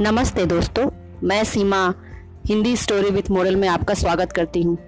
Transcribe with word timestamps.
नमस्ते 0.00 0.46
दोस्तों, 0.46 0.90
मैं 1.24 1.44
Seema, 1.44 1.94
Hindi 2.46 2.76
story 2.76 3.10
with 3.10 3.22
model 3.30 3.56
में 3.56 3.68
आपका 3.68 3.94
स्वागत 3.94 4.32
करती 4.32 4.62
हूँ। 4.62 4.78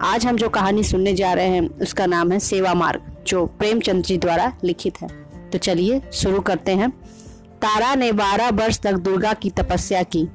आज 0.00 0.26
हम 0.26 0.36
जो 0.36 0.48
कहानी 0.48 0.82
सुनने 0.82 1.14
जा 1.14 1.32
रहे 1.32 1.46
हैं, 1.46 1.78
उसका 1.78 2.06
नाम 2.06 2.32
है 2.32 2.38
सेवा 2.38 2.74
मार्ग, 2.74 3.00
जो 3.26 3.46
प्रेमचंद 3.46 4.04
जी 4.04 4.18
द्वारा 4.18 4.52
लिखित 4.64 5.02
है। 5.02 5.08
तो 5.50 5.58
चलिए, 5.58 6.02
शुरू 6.12 6.40
करते 6.40 6.72
हैं। 6.72 6.90
तारा 7.62 7.94
ने 7.94 8.12
बारह 8.12 8.50
वर्ष 8.50 8.78
तक 8.78 8.92
दुर्गा 8.92 9.32
की 9.32 9.50
तपस्या 9.50 10.02
की। 10.02 10.28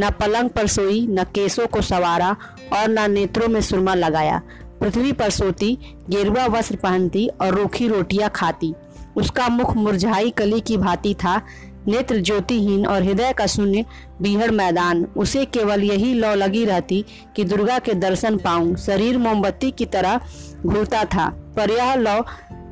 न 0.00 0.10
पलंग 0.10 0.50
पर 0.50 0.66
सोई, 0.66 1.06
न 1.06 1.24
केसों 1.24 1.66
को 1.66 1.80
सवारा, 1.80 2.36
और 2.72 2.88
न 2.88 3.10
नेत्रों 3.10 3.48
में 3.48 3.60
सुरमा 3.60 3.94
लगाया। 3.94 4.42
पृथ्वी 4.80 5.12
पर 5.12 5.30
सोती, 5.30 5.78
गेरुआ 6.10 6.46
वस्त्र 6.46 6.76
पहनती, 6.76 7.28
और 7.28 7.54
रूखी 7.54 7.88
रोटियाँ 7.88 8.30
खाती। 8.30 8.74
उसका 9.16 9.48
मुख 9.48 9.76
मुरझाई 9.76 10.30
कली 10.30 10.60
की 10.60 10.76
भांति 10.76 11.14
था 11.14 11.42
नेत्र 11.88 12.20
ज्योतिहीन 12.20 12.86
और 12.86 13.02
हृदय 13.02 13.32
का 13.32 13.46
शून्य 13.46 13.84
बीहड़ 14.22 14.50
मैदान। 14.50 15.06
उसे 15.16 15.44
केवल 15.44 15.82
यही 15.82 16.14
लौ 16.14 16.34
लगी 16.34 16.64
रहती 16.64 17.04
कि 17.36 17.44
दुर्गा 17.44 17.78
के 17.78 17.94
दर्शन 17.94 18.36
पाऊँ। 18.36 18.76
शरीर 18.76 19.18
मोमबत्ती 19.18 19.70
की 19.70 19.86
तरह 19.86 20.20
घूरता 20.66 21.04
था, 21.04 21.28
पर 21.56 21.70
यह 21.70 21.94
लौ 21.94 22.24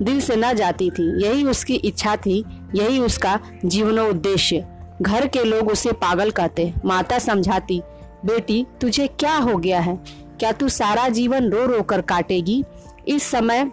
दिल 0.03 0.21
से 0.21 0.37
न 0.37 0.53
जाती 0.53 0.91
थी। 0.91 1.27
यही 1.27 1.45
उसकी 1.45 1.75
इच्छा 1.75 2.17
थी, 2.17 2.45
यही 2.75 2.99
उसका 2.99 3.41
जीवनोद्देश्य। 3.65 4.67
घर 5.03 5.27
के 5.27 5.45
लोग 5.45 5.71
उसे 5.73 5.93
पागल 5.93 6.31
कहते। 6.31 6.73
माता 6.85 7.19
समझाती, 7.19 7.83
बेटी, 8.25 8.67
तुझे 8.81 9.07
क्या 9.07 9.37
हो 9.37 9.57
गया 9.57 9.81
है? 9.81 9.99
क्या 10.39 10.53
तू 10.53 10.69
सारा 10.69 11.09
जीवन 11.09 11.51
रो 11.51 11.67
रो 11.67 11.83
कर 11.83 12.01
काटेगी? 12.01 12.65
इस 13.09 13.23
समय 13.23 13.71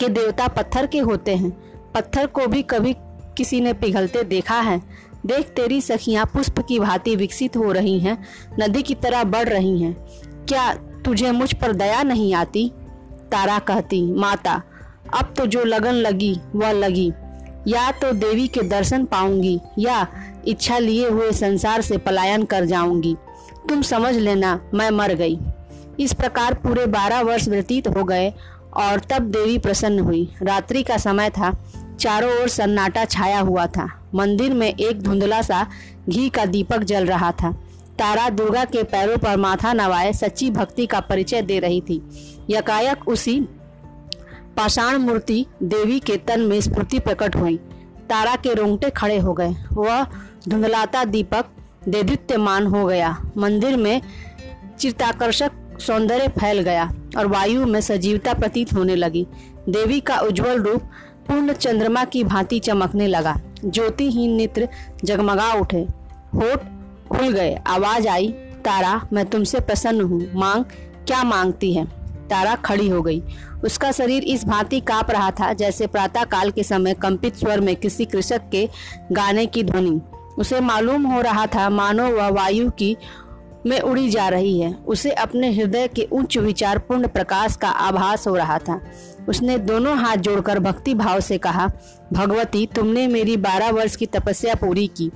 के 0.00 0.08
देवता 0.08 0.48
पत्थर 0.48 0.86
के 0.86 0.98
होते 0.98 1.34
हैं। 1.34 1.50
पत्थर 1.94 2.26
को 2.26 2.46
भी 2.46 2.62
कभी 2.62 2.92
किसी 3.36 3.60
ने 3.60 3.72
पिघलते 3.72 4.22
देखा 4.22 4.60
है। 4.60 4.82
देख, 5.26 5.46
तेरी 5.46 5.80
सखियाँ 5.80 6.26
पुष्प 6.26 6.60
की 6.60 6.78
भांति 6.78 7.16
विकसित 7.16 7.56
हो 7.56 7.72
रही 7.72 7.98
हैं, 7.98 8.24
नदी 8.60 8.82
की 8.82 8.94
तरह 8.94 9.24
बढ़ 9.24 9.48
रही 9.48 9.82
हैं। 9.82 10.06
क्या 10.48 10.74
तुझे 10.74 11.30
मुझ 11.30 11.52
पर 11.52 11.72
दया 11.72 12.02
नहीं 12.02 12.34
आती? 12.34 12.72
तारा 13.32 13.58
कहती, 13.58 14.12
माता, 14.12 14.62
अब 15.18 15.34
तो 15.38 15.46
जो 15.46 15.64
लगन 15.64 15.92
लगी, 15.92 16.40
वह 16.54 16.72
लगी। 16.72 17.12
या 17.68 17.90
तो 17.90 18.12
देवी 18.12 18.48
के 18.48 18.62
दर्शन 18.62 19.04
पाऊँगी, 19.04 19.60
या 19.78 20.06
इच्छा 20.46 20.78
लिए 20.78 21.08
हुए 21.08 21.32
संसार 21.32 21.80
से 21.80 21.96
पलायन 21.96 22.44
कर 22.44 22.64
जाऊँगी। 22.64 23.16
तुम 23.68 23.82
समझ 23.82 24.14
लेना, 24.14 24.60
मैं 24.74 24.90
मर 24.90 25.14
गई। 25.14 25.38
इस 26.00 26.12
प्रकार 26.12 26.54
पूरे 26.54 26.86
बारह 26.86 27.20
वर्ष 27.20 27.48
व्यतीत 27.48 27.88
हो 27.88 28.04
गए, 28.04 28.32
और 28.76 29.00
तब 29.00 29.22
देवी 29.22 29.58
प्रसन्न 29.58 29.98
हुई। 29.98 30.32
रात्रि 30.42 30.82
का 30.82 30.96
समय 30.96 31.30
था। 31.30 31.56
चारों 32.00 32.32
ओर 32.32 32.48
सन्नाटा 32.48 33.04
छाया 33.04 33.40
हुआ 33.40 33.66
था। 33.66 33.88
मंदिर 34.14 34.54
में 34.54 34.68
एक 34.68 35.02
धुंधला 35.02 35.42
सा 35.42 35.66
घी 36.08 36.28
का 36.28 36.44
दीपक 36.44 36.78
जल 36.78 37.06
रहा 37.06 37.32
था। 37.32 37.50
तारा 37.98 38.28
दुर्गा 38.28 38.64
के 38.64 38.82
पैरों 38.82 39.16
पर 39.18 39.36
माथा 39.36 39.72
नवाए 39.72 40.12
सच्ची 40.12 40.50
भक्ति 40.50 40.86
का 40.86 41.00
परिचय 41.00 41.42
दे 41.42 41.58
रही 41.58 41.80
थी। 41.80 42.02
यकायक 42.50 43.08
उसी 43.08 43.40
पाषाण 44.56 44.96
मूर्ति 44.96 45.46
देवी 45.62 45.98
के 46.00 46.16
तन 46.16 46.40
में 46.40 46.60
स्फूर्ति 46.60 46.98
प्रकट 46.98 47.36
हुई। 47.36 47.56
तारा 48.08 48.36
के 48.36 48.54
रोंगटे 48.54 48.90
खड़े 48.90 49.18
हो 49.18 49.32
गए। 49.32 49.54
वह 49.72 50.06
धुंधलाता 50.48 51.04
दीपक 51.04 51.46
देदीप्यमान 51.88 52.66
हो 52.66 52.86
गया। 52.86 53.16
मंदिर 53.36 53.76
में 53.76 54.00
चित्ताकर्षक 54.80 55.52
सौंदर्य 55.80 56.28
फैल 56.28 56.60
गया 56.60 56.84
और 57.18 57.26
वायु 57.26 57.66
में 57.66 57.80
सजीवता 57.80 58.34
प्रतीत 58.34 58.72
होने 58.72 58.96
लगी। 58.96 59.26
देवी 59.68 60.00
का 60.00 60.18
उज्जवल 60.18 60.62
रूप 60.62 60.82
पूर्ण 61.28 61.52
चंद्रमा 61.52 62.04
की 62.04 62.24
भांति 62.24 62.58
चमकने 62.58 63.06
लगा। 63.06 63.40
ज्योतिहीन 63.64 64.30
नेत्र 64.32 64.68
जगमगा 65.04 65.52
उठे। 65.52 65.86
होठ 66.34 66.58
खुल 67.10 67.28
गए। 67.28 67.54
आवाज़ 67.66 68.08
आई, 68.08 68.28
तारा, 68.64 69.06
मैं 69.12 69.26
तुमसे 69.26 69.60
प्रसन्न 69.60 70.00
हूँ। 70.00 70.32
मांग, 70.34 70.64
क्या 71.06 71.24
मांगती 71.24 71.74
है? 71.74 71.84
तारा 72.30 72.54
खड़ी 72.54 72.88
हो 72.88 73.02
गई। 73.02 73.22
उसका 73.64 73.92
शरीर 73.92 74.24
इस 74.24 74.44
भांति 74.44 74.80
काँप 74.80 75.10
रहा 75.10 75.30
था, 75.30 75.52
जैसे 75.52 75.86
प्रातः 75.86 76.24
काल 76.24 76.50
के 76.50 76.62
समय 76.62 76.94
कंपित 76.94 77.36
स्वर 77.36 77.60
में 77.60 77.76
किसी 77.76 78.04
कृषक 78.04 78.40
के 78.52 78.68
गाने 79.12 79.46
की 79.46 79.62
ध्वनि। 79.62 80.00
उसे 80.38 80.60
मालूम 80.60 81.06
हो 81.06 81.20
रहा 81.20 81.46
था, 81.46 81.70
मानो 81.70 82.08
वह 82.08 82.28
वायु 82.28 82.70
की 82.70 82.96
में 83.66 83.80
उड़ी 83.80 84.10
जा 84.10 84.28
रही 84.28 84.60
है। 84.60 84.74
उसे 84.86 85.10
अपने 85.10 85.52
हृदय 85.52 85.88
के 85.88 86.08
उच्च 86.12 86.38
विचार 86.38 86.78
पूर्ण 86.78 87.08
प्रकाश 87.08 87.56
का 87.56 87.68
आभास 87.68 88.28
हो 88.28 88.36
रहा 88.36 88.58
था। 88.58 88.80
उसने 89.28 89.58
दोनों 89.58 89.98
हाथ 89.98 90.16
जोड़कर 90.16 90.58
भक्ति 90.58 90.94
भाव 90.94 91.20
से 91.20 91.38
कहा, 91.38 91.70
भगवती, 92.12 92.68
तुमने 92.74 93.06
मेरी 93.06 93.36
बारह 93.36 93.70
वर्ष 93.70 93.96
की 93.96 94.06
तपस्या 94.06 94.54
पूरी 94.54 94.86
की। 94.86 95.08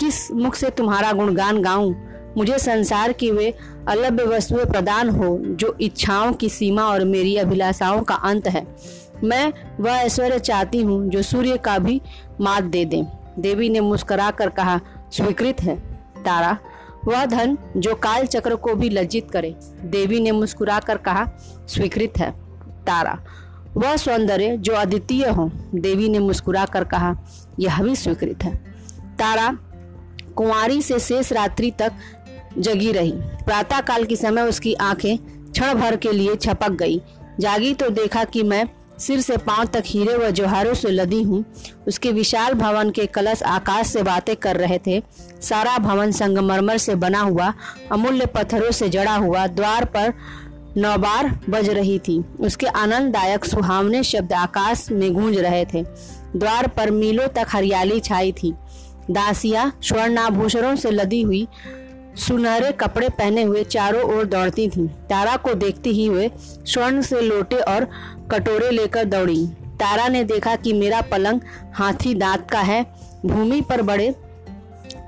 किस 0.00 0.32
मुख 0.32 0.54
से 0.54 0.70
तुम्हारा 0.70 1.12
गुणगान 1.12 1.62
गाऊं? 1.62 1.94
मुझे 2.36 2.58
संसार 2.58 3.12
की 3.12 3.30
वे 3.30 3.54
अलभ्य 3.88 4.24
वस्तुएँ 4.24 4.64
प्रदान 4.64 5.08
हो, 5.08 5.38
जो 5.40 5.76
इच्छाओं 5.80 6.32
की 6.32 6.48
सीमा 6.48 6.82
और 6.82 7.04
मेरी 7.04 7.36
अभिलाषाओं 7.36 8.02
का 8.02 8.14
अंत 8.14 8.46
है। 8.48 8.76
मैं 9.24 9.52
वह 9.80 9.92
ऐश्वर्य 9.92 10.38
चाहती 10.38 10.78
हूँ, 10.78 11.08
जो 11.08 11.22
सूर्य 11.22 11.56
का 11.56 11.78
भी 11.78 12.02
मात 12.40 12.64
दे 12.64 12.84
दे। 12.84 13.06
देवी 13.38 13.68
ने 13.68 13.80
मुस्कुरा 13.80 14.30
कर 14.30 14.48
कहा, 14.48 14.80
स्वीकृत 15.12 15.62
है। 15.62 15.76
तारा 16.24 16.58
वह 17.04 17.26
धन 17.26 17.58
जो 17.76 17.94
काल 17.94 18.26
चक्र 18.26 18.54
को 18.54 18.74
भी 18.74 18.90
लज्जित 18.90 19.30
करे, 19.30 19.56
देवी 19.84 20.20
ने 20.20 20.32
मुस्कुरा 20.32 20.80
कर 20.80 20.96
कहा, 20.96 21.26
स्वीकृत 21.68 22.12
है, 22.18 22.30
तारा। 22.86 23.18
वह 23.76 23.96
सौंदर्य 23.96 24.56
जो 24.56 24.72
अद्वितीय 24.72 25.28
हो, 25.28 25.50
देवी 25.74 26.08
ने 26.08 26.18
मुस्कुरा 26.18 26.64
कर 26.64 26.84
कहा, 26.84 27.16
यह 27.58 27.82
भी 27.82 27.96
स्वीकृत 27.96 28.44
है। 28.44 28.56
तारा, 29.18 29.58
कुंवारी 30.36 30.82
से 30.82 30.98
शेष 30.98 31.32
रात्रि 31.32 31.70
तक 31.70 31.92
जगी 32.58 32.92
रही। 32.92 33.12
प्रातः 33.16 33.80
काल 33.80 34.04
के 34.04 34.16
समय 34.16 34.42
उसकी 34.42 34.74
आँखें 34.74 35.18
क्षण 35.52 35.74
भर 35.74 35.96
के 35.96 36.12
लिए 36.12 36.36
छपक 36.36 36.70
गई। 36.70 37.02
जागी 37.40 37.74
तो 37.74 37.90
देखा 37.90 38.24
कि 38.24 38.42
मैं 38.42 38.68
सिर 39.00 39.20
से 39.20 39.36
पाँव 39.36 39.64
तक 39.64 39.82
हीरे 39.86 40.16
व 40.16 40.30
जोहारों 40.30 40.74
से 40.74 40.90
लदी 40.90 41.22
हूँ। 41.22 41.44
उसके 41.88 42.12
विशाल 42.12 42.54
भवन 42.54 42.90
के 42.90 43.06
कलश 43.06 43.42
आकाश 43.42 43.86
से 43.86 44.02
बातें 44.02 44.34
कर 44.36 44.56
रहे 44.56 44.78
थे। 44.86 45.00
सारा 45.40 45.76
भवन 45.78 46.12
संगमरमर 46.12 46.78
से 46.78 46.94
बना 46.94 47.20
हुआ, 47.20 47.52
अमूल्य 47.92 48.26
पत्थरों 48.26 48.70
से 48.70 48.88
जड़ा 48.88 49.14
हुआ 49.14 49.46
द्वार 49.46 49.84
पर 49.86 50.12
नौबार 50.76 51.28
बज 51.50 51.68
रही 51.68 51.98
थी। 51.98 52.18
उसके 52.40 52.66
आनंददायक 52.66 53.44
सुहावने 53.44 54.02
शब्द 54.02 54.32
आकाश 54.32 54.86
में 54.90 55.12
गूंज 55.14 55.38
रहे 55.38 55.64
थे। 55.64 55.82
द्वार 56.36 56.66
पर 56.66 56.90
मीलों 56.90 57.28
तक 57.28 57.46
हरियाली 57.48 58.00
छाई 58.00 58.32
थी। 58.32 58.52
दासियाँ 59.10 59.72
स्वर्णाभूषणों 59.82 60.76
से 60.76 60.90
लदी 60.90 61.22
हुई, 61.22 61.46
सुनहरे 62.16 62.70
कपड़े 62.72 63.08
पहने 63.08 63.42
हुए 63.42 63.62
चारों 63.64 64.02
ओर 64.14 64.24
दौड़ती 64.24 64.68
थीं। 64.68 64.86
तारा 65.10 65.36
को 65.36 65.54
देखते 65.54 65.90
ही 65.90 66.06
हुए 66.06 66.30
स्वर्ण 66.66 67.02
से 67.02 67.20
लोटे 67.20 67.56
और 67.56 67.86
कटोरे 68.30 68.70
लेकर 68.70 69.04
दौड़ी। 69.04 69.46
तारा 69.62 70.08
ने 70.08 70.24
देखा 70.24 70.56
कि 70.56 70.72
मेरा 70.72 71.00
पलंग 71.00 71.40
हाथी 71.74 72.14
दांत 72.14 72.50
का 72.50 72.60
है। 72.60 72.86
भूमि 73.26 73.60
पर 73.60 73.82
बड़े 73.82 74.14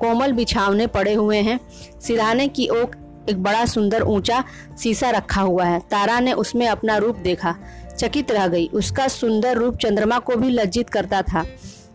कोमल 0.01 0.33
बिछावने 0.33 0.87
पड़े 0.87 1.15
हुए 1.15 1.39
हैं। 1.39 1.61
सिराने 2.01 2.49
की 2.49 2.69
ओक 2.69 2.97
एक 3.31 3.43
बड़ा 3.43 3.65
सुंदर 3.65 4.03
ऊँचा 4.03 4.45
शीशा 4.83 5.11
रखा 5.11 5.41
हुआ 5.41 5.65
है। 5.65 5.79
तारा 5.79 6.21
ने 6.21 6.33
उसमें 6.33 6.69
अपना 6.69 6.97
रूप 6.97 7.17
देखा। 7.17 7.55
चकित 7.99 8.31
रह 8.33 8.47
गई। 8.47 8.67
उसका 8.67 9.09
सुंदर 9.09 9.57
रूप 9.57 9.77
चंद्रमा 9.77 10.19
को 10.19 10.37
भी 10.37 10.51
लज्जित 10.51 10.91
करता 10.91 11.23
था। 11.23 11.45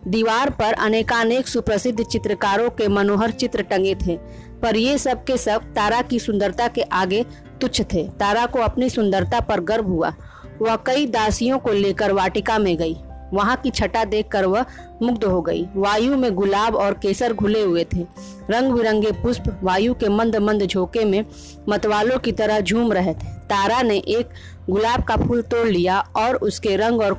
दीवार 0.06 0.50
पर 0.50 0.72
अनेकानेक 0.72 1.48
सुप्रसिद्ध 1.48 2.04
चित्रकारों 2.04 2.70
के 2.70 2.88
मनोहर 2.88 3.30
चित्र 3.30 3.62
टंगे 3.62 3.94
थे। 3.94 4.18
पर 4.62 4.76
ये 4.76 4.98
सब 4.98 5.24
के 5.24 5.36
सब 5.36 5.62
तारा 5.62 6.02
की 6.02 6.18
सुंदरता 6.18 6.68
के 6.68 6.82
आगे 6.82 7.24
तुच्छ 7.60 7.82
थे। 7.82 8.08
तारा 8.08 8.46
को 8.46 8.58
अपनी 8.58 8.90
सुंदरता 8.90 9.40
पर 9.40 9.60
गर्व 9.60 9.84
हुआ। 9.84 10.14
वह 10.62 10.76
कई 10.76 11.06
दासियों 11.06 11.58
को 11.58 11.72
लेकर 11.72 12.12
वाटिका 12.12 12.58
में 12.58 12.76
गई। 12.76 12.96
वहाँ 13.32 13.56
की 13.56 13.70
छटा 13.70 14.04
देखकर 14.04 14.44
वह 14.44 14.64
मुग्ध 15.02 15.24
हो 15.24 15.40
गई। 15.42 15.66
वायु 15.76 16.16
में 16.16 16.34
गुलाब 16.34 16.76
और 16.76 16.94
केसर 16.94 17.32
घुले 17.32 17.62
हुए 17.62 17.84
थे। 17.84 18.06
रंग 18.50 18.72
बिरंगे 18.72 19.10
पुष्प 19.12 19.60
वायु 19.62 19.94
के 19.94 20.08
मंद 20.08 20.36
मंद 20.36 20.62
झोंके 20.62 21.04
में 21.04 21.24
मतवालों 21.68 22.18
की 22.18 22.32
तरह 22.32 22.60
झूम 22.60 22.92
रहे 22.92 23.14
थे। 23.14 23.36
तारा 23.48 23.82
ने 23.82 23.96
एक 23.98 24.28
गुलाब 24.70 25.02
का 25.02 25.16
फूल 25.16 25.42
तोड़ 25.42 25.66
लिया 25.68 26.00
और 26.16 26.36
उसके 26.36 26.76
रंग 26.76 27.00
और 27.00 27.14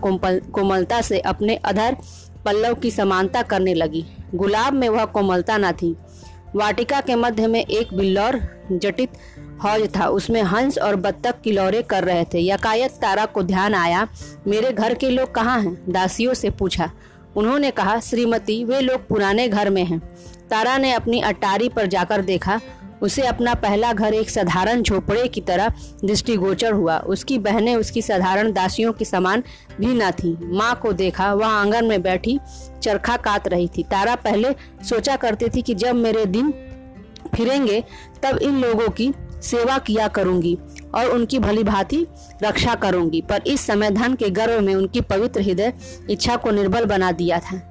कोमलता 0.52 1.02
से 1.02 1.20
अपने 1.20 1.56
अधर 1.56 1.98
पल्लव 2.46 2.74
की 2.74 2.92
समानता 2.92 3.42
करने 3.42 3.74
लगी। 3.74 4.06
गुलाब 4.36 4.74
में 4.74 4.90
वह 4.90 5.06
कोमलता 5.06 5.58
न 5.58 5.72
थी। 5.72 5.96
वाटिका 6.56 7.02
के 7.02 7.16
मध्य 7.16 7.48
में 7.48 7.60
एक 7.62 7.94
बिल्लौर 7.94 8.40
जटित 8.72 9.10
हौज 9.64 9.90
था। 9.98 10.08
उसमें 10.08 10.42
हंस 10.42 10.78
और 10.78 10.96
बत्तख 10.96 11.42
किलौरे 11.44 11.82
कर 11.82 12.04
रहे 12.04 12.24
थे। 12.24 12.48
यकायक 12.48 12.92
तारा 12.92 13.26
को 13.26 13.44
ध्यान 13.44 13.76
आया, 13.76 14.08
मेरे 14.48 14.72
घर 14.72 14.94
के 14.94 15.10
लोग 15.10 15.36
कहाँ 15.36 15.62
हैं? 15.62 15.92
दासियों 15.92 16.34
से 16.34 16.50
पूछा। 16.50 16.92
उन्होंने 17.36 17.72
कहा, 17.72 18.00
श्रीमती, 18.00 18.64
वे 18.64 18.80
लोग 18.80 19.08
पुराने 19.08 19.48
घर 19.48 19.70
में 19.70 19.86
हैं। 19.86 20.00
तारा 20.50 20.78
ने 20.78 20.92
अपनी 20.92 21.22
अटारी 21.22 21.70
पर 21.70 21.86
जाकर 21.86 22.22
देखा। 22.22 22.62
उसे 23.02 23.22
अपना 23.22 23.54
पहला 23.54 23.94
घर 23.94 24.14
एक 24.14 24.30
साधारण 24.30 24.82
झोपड़े 24.82 25.28
की 25.28 25.42
तरह 25.42 25.70
दृष्टिगोचर 26.06 26.72
हुआ। 26.72 26.98
उसकी 26.98 27.40
बहनें 27.40 27.76
उसकी 27.76 28.02
साधारण 28.02 28.52
दासियों 28.52 28.94
के 28.94 29.06
समान 29.06 29.44
भी 29.80 29.88
न 29.88 30.12
थी। 30.12 30.38
माँ 30.42 30.80
को 30.82 30.94
देखा, 30.94 31.34
वह 31.34 31.48
आँगन 31.48 31.86
में 31.86 32.02
बैठी, 32.02 32.40
चरखा 32.84 33.18
काट 33.18 33.48
रही 33.48 33.68
थी। 33.68 33.84
तारा 33.84 34.16
पहले 34.16 34.54
सोचा 34.84 35.16
करती 35.16 35.50
थी 35.50 35.62
कि 35.62 35.74
जब 35.74 35.96
मेरे 35.96 36.26
दिन 36.26 36.54
फिरेंगे, 37.36 37.84
तब 38.24 38.38
इन 38.38 38.62
लोगों 38.62 38.90
की 38.90 39.14
सेवा 39.42 39.78
किया 39.78 40.08
करूँगी 40.08 40.58
और 40.96 41.10
उनकी 41.10 41.40
भली 41.40 41.64
भांति 41.64 42.06
रक्षा 42.44 42.76
करूँगी। 42.76 43.22
पर 43.22 43.42
इस 43.48 43.66
समय 43.68 43.92
धन 43.92 44.16
के 44.16 44.30
गर्व 44.30 44.62
में 44.62 44.74
उनकी 44.76 45.02
पवित्र 45.02 45.42
हृदय 45.42 45.74
इच्छा 46.10 46.36
को 46.36 46.52
निर्बल 46.52 46.86
बना 46.86 47.12
दिया 47.12 47.40
था। 47.40 47.62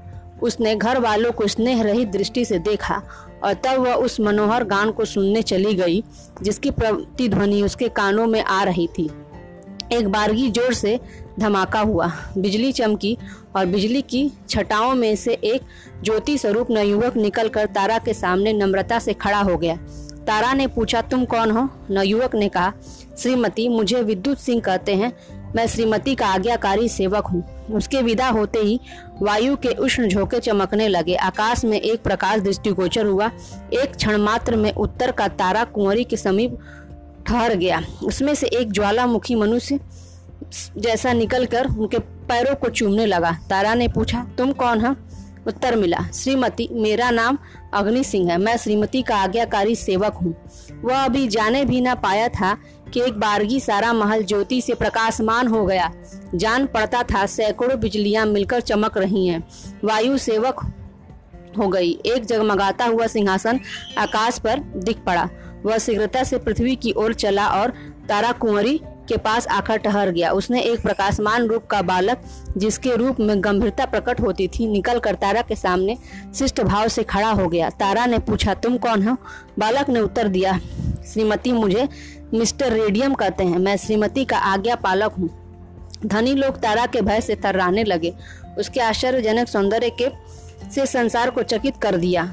उसने 0.42 0.74
घर 0.76 0.98
वालों 0.98 1.32
को 1.32 1.46
स्नेह 1.46 1.82
रहित 1.82 2.08
दृष्टि 2.08 2.44
से 2.44 2.58
देखा 2.58 3.02
और 3.44 3.54
तब 3.54 3.80
वह 3.80 3.94
उस 3.94 4.20
मनोहर 4.20 4.64
गान 4.64 4.90
को 4.90 5.04
सुनने 5.04 5.42
चली 5.42 5.74
गई, 5.74 6.02
जिसकी 6.42 6.70
प्रतिध्वनि 6.70 7.62
उसके 7.62 7.88
कानों 7.88 8.26
में 8.26 8.42
आ 8.42 8.62
रही 8.64 8.86
थी। 8.88 9.10
एक 9.92 10.08
बारगी 10.08 10.50
ज़ोर 10.50 10.72
से 10.74 10.98
धमाका 11.38 11.80
हुआ। 11.80 12.06
बिजली 12.38 12.72
चमकी 12.72 13.16
और 13.56 13.66
बिजली 13.66 14.02
की 14.02 14.30
छटाओं 14.48 14.94
में 14.94 15.14
से 15.16 15.32
एक 15.34 15.62
ज्योति 16.04 16.36
स्वरूप 16.38 16.70
नवयुवक 16.70 17.16
निकलकर 17.16 17.66
तारा 17.66 17.98
के 17.98 18.14
सामने 18.14 18.52
नम्रता 18.52 18.98
से 18.98 19.12
खड़ा 19.14 19.40
हो 19.40 19.56
गया। 19.56 19.78
तारा 20.28 20.52
ने 20.52 20.66
पूछा, 20.66 21.00
तुम 21.02 21.24
कौन 21.24 21.50
हो? 21.50 21.68
नवयुवक 21.90 22.34
ने 22.34 22.48
कहा, 22.48 22.72
श्रीमती, 23.18 23.68
मुझे 23.68 24.02
विद्युत 24.02 24.38
सिंह 24.38 24.60
कहते 24.60 24.94
हैं। 24.94 25.12
मैं 25.56 25.66
श्रीमती 25.66 26.14
का 26.14 26.26
आज्ञाकारी 26.26 26.88
सेवक 26.88 27.26
हूँ। 27.26 27.42
उसके 27.74 28.02
विदा 28.02 28.28
होते 28.28 28.58
ही 28.58 28.80
वायु 29.22 29.56
के 29.56 29.68
उष्ण 29.68 30.08
झोंके 30.08 30.40
चमकने 30.40 30.88
लगे। 30.88 31.14
आकाश 31.14 31.64
में 31.64 31.80
एक 31.80 32.02
प्रकाश 32.02 32.40
दृष्टिगोचर 32.40 33.06
हुआ। 33.06 33.30
एक 33.72 33.94
क्षण 33.96 34.16
मात्र 34.16 34.56
में 34.56 34.72
उत्तर 34.72 35.12
का 35.12 35.28
तारा 35.28 35.64
कुंवरी 35.64 36.04
के 36.04 36.16
समीप 36.16 36.58
ठहर 37.26 37.54
गया। 37.54 37.82
उसमें 38.04 38.34
से 38.34 38.46
एक 38.46 38.72
ज्वालामुखी 38.72 39.34
मनुष्य 39.34 39.80
जैसा 40.78 41.12
निकलकर 41.12 41.66
उनके 41.66 41.98
पैरों 41.98 42.54
को 42.54 42.68
चूमने 42.68 43.06
लगा। 43.06 43.32
तारा 43.50 43.74
ने 43.74 43.88
पूछा, 43.88 44.26
तुम 44.38 44.52
कौन 44.52 44.86
हो? 44.86 44.94
उत्तर 45.48 45.76
मिला, 45.76 45.98
श्रीमती, 46.14 46.68
मेरा 46.72 47.10
नाम 47.10 47.38
अग्नि 47.74 48.04
सिंह 48.04 48.30
है। 48.30 48.38
मैं 48.38 48.56
श्रीमती 48.56 49.02
का 49.02 49.16
आज्ञाकारी 49.16 49.74
सेवक 49.74 50.12
हूँ। 50.12 50.34
वह 50.84 51.04
अभी 51.04 51.28
जाने 51.28 51.64
भी 51.64 51.80
न 51.80 51.94
पाया 51.94 52.28
था 52.28 52.58
कि 52.94 53.00
एक 53.00 53.12
बारगी 53.12 53.60
सारा 53.60 53.92
महल 53.92 54.22
ज्योति 54.22 54.60
से 54.60 54.74
प्रकाशमान 54.74 55.48
हो 55.48 55.66
गया। 55.66 55.92
जान 56.34 56.66
पड़ता 56.66 57.02
था, 57.02 57.26
सैकड़ों 57.26 57.80
बिजलियाँ 57.80 58.26
मिलकर 58.26 58.60
चमक 58.60 58.98
रही 58.98 59.26
हैं। 59.26 59.48
वायु 59.84 60.18
सेवक 60.18 60.72
हो 61.58 61.68
गई। 61.68 61.90
एक 62.06 62.24
जगमगाता 62.24 62.84
हुआ 62.84 63.06
सिंहासन 63.06 63.60
आकाश 63.98 64.38
पर 64.38 64.58
दिख 64.58 64.98
पड़ा। 64.98 65.28
वह 65.66 65.78
शीघ्रता 65.78 66.24
से 66.24 66.38
पृथ्वी 66.38 66.76
की 66.76 66.92
ओर 66.92 67.14
चला 67.14 67.48
और 67.48 67.70
तारा 68.08 68.32
कुंवरी 68.32 68.80
के 69.08 69.16
पास 69.16 69.46
आकर 69.46 69.76
ठहर 69.76 70.10
गया। 70.10 70.30
उसने 70.30 70.60
एक 70.62 70.82
प्रकाशमान 70.82 71.46
रूप 71.46 71.66
का 71.66 71.80
बालक, 71.82 72.22
जिसके 72.56 72.96
रूप 72.96 73.20
में 73.20 73.44
गंभीरता 73.44 73.84
प्रकट 73.86 74.20
होती 74.20 74.48
थी, 74.48 74.66
निकल 74.66 74.98
कर 74.98 75.14
तारा 75.14 75.42
के 75.42 75.54
सामने 75.54 75.96
शिष्ट 76.34 76.60
भाव 76.60 76.88
से 76.88 77.02
खड़ा 77.02 77.30
हो 77.30 77.48
गया। 77.48 77.70
तारा 77.70 78.06
ने 78.06 78.18
पूछा, 78.18 78.54
तुम 78.54 78.76
कौन 78.76 79.06
हो? 79.08 79.16
बालक 79.58 79.88
ने 79.88 80.00
उत्तर 80.00 80.28
दिया, 80.28 80.58
श्रीमती 81.06 81.52
मुझे 81.52 81.88
मिस्टर 82.34 82.72
रेडियम 82.72 83.14
कहते 83.14 83.44
हैं। 83.44 83.58
मैं 83.58 83.76
श्रीमती 83.76 84.24
का 84.24 84.38
आज्ञा 84.38 84.74
पालक 84.76 85.12
हूँ। 85.12 85.30
धनी 86.06 86.34
लोग 86.34 86.56
तारा 86.56 86.86
के 86.86 87.00
भय 87.00 87.20
से 87.20 87.36
थर्राने 87.36 87.84
लगे। 87.84 88.14
उसके 88.58 88.80
आश्चर्यजनक 88.80 89.48
सौंदर्य 89.48 89.90
के 90.02 90.10
से 90.70 90.86
संसार 90.86 91.30
को 91.30 91.42
चकित 91.42 91.76
कर 91.76 91.96
दिया। 91.96 92.24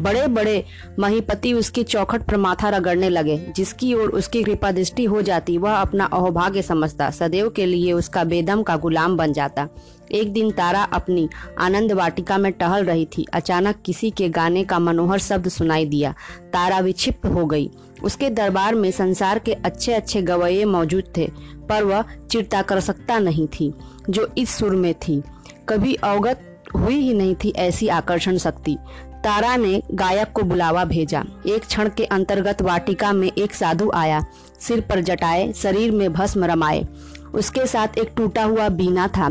बड़े 0.00 0.26
बड़े 0.26 0.64
महीपति 0.98 1.52
उसकी 1.52 1.82
चौखट 1.82 2.22
पर 2.22 2.36
माथा 2.36 2.68
रगड़ने 2.68 3.08
लगे, 3.08 3.52
जिसकी 3.56 3.94
ओर 3.94 4.08
उसकी 4.08 4.42
कृपा 4.42 4.70
दृष्टि 4.70 5.04
हो 5.04 5.22
जाती, 5.22 5.58
वह 5.58 5.72
अपना 5.72 6.04
अहोभाग्य 6.04 6.62
समझता, 6.62 7.10
सदैव 7.10 7.48
के 7.48 7.66
लिए 7.66 7.92
उसका 7.92 8.24
बेदम 8.24 8.62
का 8.62 8.76
गुलाम 8.76 9.16
बन 9.16 9.32
जाता। 9.32 9.68
एक 10.12 10.32
दिन 10.32 10.50
तारा 10.50 10.82
अपनी 10.82 11.28
आनंद 11.58 11.92
वाटिका 11.92 12.38
में 12.38 12.52
टहल 12.52 12.84
रही 12.84 13.04
थी, 13.04 13.26
अचानक 13.32 13.82
किसी 13.86 14.10
के 14.10 14.28
गाने 14.28 14.64
का 14.64 14.78
मनोहर 14.78 15.18
शब्द 15.18 15.48
सुनाई 15.48 15.86
दिया। 15.86 16.14
तारा 16.52 16.78
विक्षिप्त 16.78 17.26
हो 17.26 17.46
गई। 17.46 17.70
उसके 18.04 18.30
दरबार 18.30 18.74
में 18.74 18.90
संसार 18.90 19.38
के 19.38 19.52
अच्छे 19.52 19.94
अच्छे 19.94 20.22
गवैये 20.22 20.64
मौजूद 20.64 21.04
थे, 21.16 21.30
पर 21.68 21.84
वह 21.84 22.04
चिरता 22.30 22.62
कर 22.62 22.80
सकता 22.80 23.18
नहीं 23.18 23.46
थी, 23.46 23.72
जो 24.10 24.28
इस 24.38 24.50
सुर 24.50 24.76
में 24.76 24.94
थी। 24.94 25.22
कभी 25.68 25.94
अवगत 25.94 26.44
हुई 26.74 26.94
ही 26.94 27.14
नहीं 27.14 27.34
थी 27.34 27.52
ऐसी 27.56 27.88
आकर्षण 27.88 28.38
शक्ति। 28.38 28.76
तारा 29.24 29.56
ने 29.56 29.82
गायक 29.92 30.32
को 30.32 30.42
बुलावा 30.42 30.84
भेजा। 30.84 31.24
एक 31.46 31.64
क्षण 31.64 31.88
के 31.88 32.04
अंतर्गत 32.04 32.62
वाटिका 32.62 33.12
में 33.12 33.32
एक 33.38 33.54
साधु 33.54 33.90
आया। 33.94 34.24
सिर 34.60 34.80
पर 34.80 35.00
जटाए, 35.00 35.52
शरीर 35.52 35.92
में 35.92 36.12
भस्म 36.12 36.44
रमाए। 36.44 36.86
उसके 37.34 37.66
साथ 37.66 37.98
एक 37.98 38.12
टूटा 38.16 38.44
हुआ 38.44 38.68
बीना 38.68 39.08
था। 39.08 39.30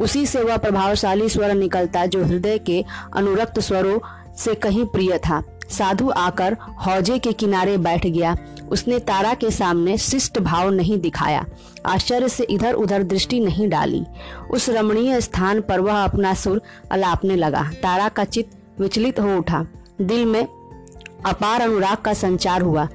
उसी 0.00 0.26
से 0.26 0.42
वह 0.42 0.56
प्रभावशाली 0.56 1.28
स्वर 1.28 1.54
निकलता 1.54 2.06
जो 2.06 2.24
हृदय 2.24 2.58
के 2.58 2.84
अनुरक्त 3.16 3.60
स्वरों 3.60 3.98
से 4.36 4.54
कहीं 4.54 4.84
प्रिय 4.84 5.18
था। 5.18 5.42
साधु 5.70 6.10
आकर 6.10 6.56
हौजे 6.86 7.18
के 7.18 7.32
किनारे 7.32 7.76
बैठ 7.78 8.06
गया। 8.06 8.36
उसने 8.70 8.98
तारा 8.98 9.34
के 9.34 9.50
सामने 9.50 9.96
शिष्ट 9.96 10.38
भाव 10.38 10.70
नहीं 10.70 11.00
दिखाया। 11.00 11.44
आश्चर्य 11.86 12.28
से 12.28 12.44
इधर 12.44 12.72
उधर 12.72 13.02
दृष्टि 13.02 13.40
नहीं 13.40 13.68
डाली। 13.68 14.02
उस 14.50 14.68
रमणीय 14.68 15.20
स्थान 15.20 15.60
पर 15.60 15.80
वह 15.80 16.04
अपना 16.04 16.34
सुर 16.34 16.62
अलापने 16.90 17.36
लगा। 17.36 17.70
तारा 17.82 18.08
का 18.08 18.24
चित्त 18.24 18.58
विचलित 18.80 19.20
हो 19.20 19.38
उठा। 19.38 19.66
दिल 20.00 20.26
में 20.26 20.44
अपार 21.26 21.60
अनुराग 21.60 21.96
का 21.96 22.12
संचार 22.12 22.62
हुआ। 22.62 22.88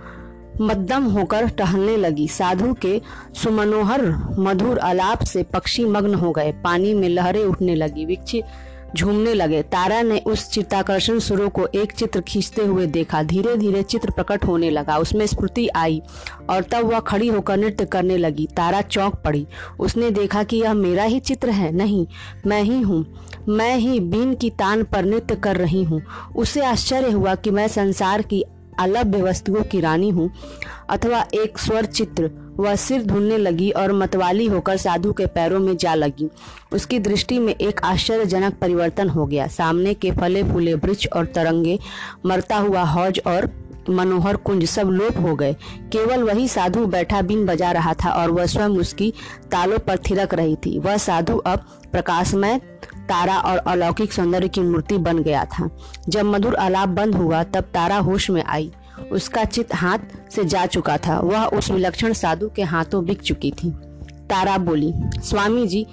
मद्दम 0.61 1.03
होकर 1.03 1.47
टहलने 1.47 1.97
लगी। 1.97 2.27
साधु 2.27 2.73
के 2.73 3.01
सुमनोहर 3.33 4.05
मधुर 4.39 4.77
अलाप 4.77 5.23
से 5.23 5.43
पक्षी 5.43 5.85
मग्न 5.85 6.13
हो 6.13 6.31
गए। 6.31 6.51
पानी 6.51 6.93
में 6.93 7.09
लहरें 7.09 7.45
उठने 7.45 7.75
लगी। 7.75 8.05
झूमने 8.97 9.33
लगे। 9.33 9.61
तारा 9.63 10.01
ने 10.01 10.17
उस 10.19 10.49
चित्ताकर्षण 10.49 11.19
सुरों 11.19 11.49
को 11.49 11.65
एक 11.75 11.91
चित्र 11.91 12.21
खींचते 12.21 12.61
हुए 12.61 12.85
देखा। 12.85 13.21
धीरे 13.23 13.55
धीरे 13.57 13.83
चित्र 13.83 14.11
प्रकट 14.11 14.45
होने 14.45 14.69
लगा। 14.69 14.97
उसमें 14.97 15.25
स्फूर्ति 15.25 15.67
आई 15.67 16.01
और 16.49 16.63
तब 16.63 16.85
वह 16.85 16.99
खड़ी 16.99 17.27
होकर 17.27 17.57
नृत्य 17.57 17.85
करने 17.85 18.17
लगी। 18.17 18.47
तारा 18.47 18.81
चौंक 18.81 19.15
पड़ी। 19.15 19.45
उसने 19.79 20.11
देखा 20.11 20.43
कि 20.43 20.57
यह 20.57 20.73
मेरा 20.73 21.03
ही 21.03 21.19
चित्र 21.19 21.49
है। 21.49 21.71
नहीं, 21.71 22.05
मैं 22.47 22.61
ही 22.63 22.81
हूँ। 22.81 23.05
मैं 23.49 23.75
ही 23.77 23.99
बीन 23.99 24.33
की 24.33 24.49
तान 24.49 24.83
पर 24.83 25.05
नृत्य 25.05 25.35
कर 25.35 25.57
रही 25.57 25.83
हूँ। 25.83 26.01
उसे 26.35 26.61
आश्चर्य 26.61 27.11
हुआ 27.11 27.35
कि 27.35 27.51
मैं 27.51 27.67
संसार 27.67 28.21
की 28.21 28.43
अलभ्य 28.79 29.21
वस्तुओं 29.21 29.63
की 29.63 29.79
रानी 29.79 30.09
हूँ, 30.09 30.29
अथवा 30.89 31.25
एक 31.33 31.57
स्वर 31.57 31.85
चित्र 31.85 32.29
वह 32.57 32.75
सिर 32.75 33.03
धुलने 33.03 33.37
लगी 33.37 33.69
और 33.71 33.91
मतवाली 33.93 34.45
होकर 34.45 34.77
साधु 34.77 35.11
के 35.13 35.25
पैरों 35.25 35.59
में 35.59 35.75
जा 35.77 35.93
लगी। 35.93 36.29
उसकी 36.73 36.99
दृष्टि 36.99 37.39
में 37.39 37.53
एक 37.55 37.81
आश्चर्यजनक 37.83 38.57
परिवर्तन 38.61 39.09
हो 39.09 39.25
गया। 39.25 39.47
सामने 39.47 39.93
के 39.93 40.11
फले 40.11 40.43
फूले 40.43 40.73
वृक्ष 40.75 41.07
और 41.07 41.25
तरंगे, 41.25 41.77
मरता 42.25 42.57
हुआ 42.57 42.83
हौज 42.83 43.19
और 43.27 43.49
मनोहर 43.89 44.35
कुंज 44.35 44.65
सब 44.65 44.89
लोप 44.89 45.17
हो 45.19 45.35
गए। 45.35 45.53
केवल 45.93 46.23
वही 46.23 46.47
साधु 46.47 46.85
बैठा 46.85 47.21
बीन 47.21 47.45
बजा 47.45 47.71
रहा 47.71 47.93
था 47.93 48.09
और 48.11 48.31
वह 48.31 48.45
स्वयं 48.45 48.77
उसकी 48.79 49.13
तालों 49.51 49.77
पर 49.77 49.97
थिरक 50.09 50.33
रही 50.33 50.55
थी। 50.55 50.77
वह 50.79 50.97
साधु 50.97 51.37
अब 51.37 51.65
प्रकाशमय 51.91 52.59
तारा 53.09 53.37
और 53.37 53.57
अलौकिक 53.57 54.13
सौंदर्य 54.13 54.47
की 54.47 54.61
मूर्ति 54.61 54.97
बन 54.97 55.17
गया 55.17 55.45
था। 55.45 55.69
जब 56.09 56.25
मधुर 56.25 56.55
आलाप 56.55 56.89
बंद 56.89 57.15
हुआ, 57.15 57.43
तब 57.43 57.61
तारा 57.61 57.97
होश 57.97 58.29
में 58.29 58.43
आई। 58.43 58.71
उसका 59.11 59.43
चित 59.43 59.75
हाथ 59.75 59.99
से 60.31 60.43
जा 60.43 60.65
चुका 60.65 60.97
था। 60.97 61.19
वह 61.19 61.45
उस 61.45 61.71
विलक्षण 61.71 62.13
साधु 62.13 62.49
के 62.49 62.63
हाथों 62.63 63.05
बिक 63.05 63.21
चुकी 63.21 63.51
थी। 63.51 63.71
तारा 64.29 64.57
बोली, 64.57 64.93
स्वामी 65.19 65.67
जी, 65.67 65.85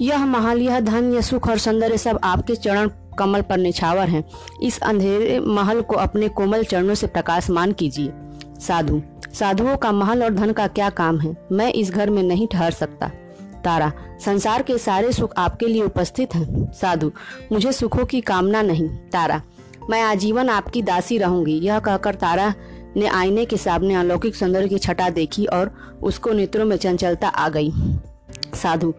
यह 0.00 0.26
महल 0.26 0.58
यह 0.58 0.80
धन, 0.80 1.12
यह 1.12 1.20
सुख 1.20 1.48
और 1.48 1.58
सौंदर्य 1.58 1.98
सब 1.98 2.20
आपके 2.24 2.54
चरण 2.54 2.90
कमल 3.18 3.40
पर 3.40 3.56
निछावर 3.56 4.08
हैं। 4.08 4.24
इस 4.62 4.80
अंधेरे 4.80 5.40
महल 5.40 5.80
को 5.80 5.96
अपने 5.96 6.28
कोमल 6.28 6.62
चरणों 6.62 6.94
से 6.94 7.06
प्रकाशमान 7.06 7.72
कीजिए। 7.72 8.12
साधु, 8.60 9.02
साधुओं 9.32 9.76
का 9.76 9.92
महल 9.92 10.24
और 10.24 10.34
धन 10.34 10.52
का 10.52 10.66
क्या 10.66 10.90
काम 10.90 11.20
है? 11.20 11.36
मैं 11.52 11.72
इस 11.72 11.90
घर 11.90 12.10
में 12.10 12.22
नहीं 12.22 12.48
ठहर 12.48 12.70
सकता। 12.70 13.10
तारा 13.68 13.92
संसार 14.24 14.62
के 14.62 14.78
सारे 14.78 15.12
सुख 15.12 15.32
आपके 15.36 15.66
लिए 15.66 15.82
उपस्थित 15.82 16.34
हैं। 16.34 16.72
साधु, 16.72 17.10
मुझे 17.52 17.72
सुखों 17.72 18.04
की 18.04 18.20
कामना 18.20 18.62
नहीं। 18.62 18.88
तारा, 18.88 19.40
मैं 19.90 20.02
आजीवन 20.02 20.48
आपकी 20.48 20.82
दासी 20.82 21.18
रहूँगी। 21.18 21.58
यह 21.60 21.78
कहकर 21.78 22.14
तारा 22.14 22.54
ने 22.96 23.06
आईने 23.06 23.44
के 23.44 23.56
सामने 23.56 23.94
अलौकिक 23.94 24.36
सौंदर्य 24.36 24.68
की 24.68 24.78
छटा 24.78 25.08
देखी 25.10 25.44
और 25.46 25.70
उसको 26.02 26.32
नेत्रों 26.32 26.64
में 26.64 26.76
चंचलता 26.76 27.28
आ 27.28 27.48
गई। 27.48 27.70
साधु 28.54 28.94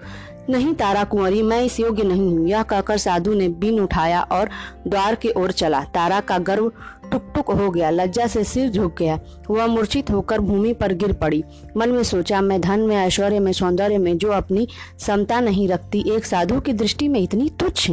नहीं 0.49 0.73
तारा 0.73 1.03
कुंवरी, 1.03 1.41
मैं 1.41 1.61
इस 1.61 1.79
योग्य 1.79 2.03
नहीं 2.03 2.37
हूँ। 2.37 2.47
यह 2.47 2.63
कहकर 2.63 2.97
साधु 2.97 3.33
ने 3.33 3.47
बीन 3.49 3.79
उठाया 3.79 4.21
और 4.21 4.49
द्वार 4.87 5.15
के 5.15 5.29
ओर 5.29 5.51
चला। 5.51 5.83
तारा 5.83 6.19
का 6.19 6.37
गर्व 6.37 6.71
टुक 7.11 7.31
टुक 7.35 7.51
हो 7.51 7.69
गया, 7.69 7.89
लज्जा 7.89 8.27
से 8.27 8.43
सिर 8.43 8.69
झुक 8.69 8.95
गया। 8.97 9.19
वह 9.49 9.67
मूर्छित 9.67 10.11
होकर 10.11 10.39
भूमि 10.39 10.73
पर 10.73 10.93
गिर 10.93 11.13
पड़ी। 11.13 11.43
मन 11.77 11.89
में 11.89 12.03
सोचा, 12.03 12.41
मैं 12.41 12.61
धन 12.61 12.79
में, 12.79 12.95
ऐश्वर्य 12.95 13.39
में, 13.39 13.51
सौंदर्य 13.51 13.97
में 13.97 14.17
जो 14.17 14.31
अपनी 14.31 14.67
समता 14.99 15.39
नहीं 15.39 15.67
रखती, 15.67 16.03
एक 16.11 16.25
साधु 16.25 16.59
की 16.59 16.73
दृष्टि 16.73 17.07
में 17.07 17.19
इतनी 17.19 17.49
तुच्छ। 17.49 17.91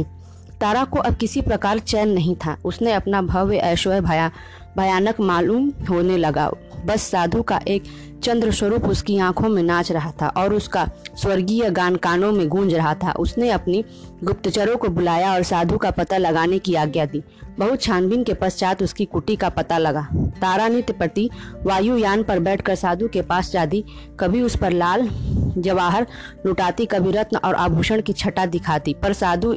तारा 0.61 0.83
को 0.83 0.99
अब 0.99 1.15
किसी 1.15 1.41
प्रकार 1.41 1.79
चैन 1.79 2.09
नहीं 2.09 2.35
था। 2.35 2.57
उसने 2.65 2.93
अपना 2.93 3.21
भव्य 3.21 3.57
ऐश्वर्य 3.57 4.01
भया। 4.01 4.31
भयानक 4.77 5.19
मालूम 5.19 5.71
होने 5.89 6.17
लगा। 6.17 6.51
बस 6.85 7.01
साधु 7.01 7.41
का 7.41 7.59
एक 7.67 7.83
चंद्र 8.23 8.51
स्वरूप 8.51 8.85
उसकी 8.85 9.17
आँखों 9.17 9.49
में 9.49 9.61
नाच 9.63 9.91
रहा 9.91 10.11
था 10.11 10.27
और 10.27 10.53
उसका 10.53 10.87
स्वर्गीय 11.15 11.69
गान 11.69 11.95
कानों 11.95 12.31
में 12.31 12.47
गूंज 12.47 12.73
रहा 12.73 12.93
था। 12.93 13.11
उसने 13.11 13.49
अपनी 13.49 13.83
गुप्तचरों 14.23 14.77
को 14.77 14.89
बुलाया 14.89 15.33
और 15.33 15.43
साधु 15.43 15.77
का 15.77 15.91
पता 15.91 16.17
लगाने 16.17 16.59
की 16.59 16.75
आज्ञा 16.75 17.05
दी। 17.05 17.23
बहुत 17.59 17.81
छानबीन 17.81 18.23
के 18.23 18.33
पश्चात 18.33 18.83
उसकी 18.83 19.05
कुटी 19.05 19.35
का 19.35 19.49
पता 19.49 19.77
लगा। 19.77 20.07
तारा 20.41 20.67
नित्य 20.67 20.93
प्रति 20.93 21.29
वायुयान 21.63 22.23
पर 22.23 22.39
बैठकर 22.39 22.75
साधु 22.75 23.07
के 23.07 23.21
पास 23.21 23.51
जाती, 23.51 23.83
कभी 24.19 24.41
उस 24.41 24.57
पर 24.57 24.71
लाल 24.71 25.09
जवाहर 25.57 26.07
लुटाती, 26.45 26.85
कभी 26.85 27.11
रत्न 27.11 27.37
और 27.37 27.55
आभूषण 27.55 28.01
की 28.01 28.13
छटा 28.13 28.45
दिखाती, 28.45 28.93
पर 28.93 29.13
साधु 29.13 29.55